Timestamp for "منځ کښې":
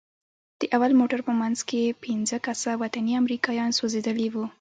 1.41-1.97